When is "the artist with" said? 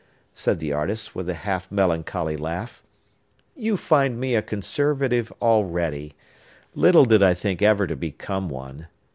0.59-1.29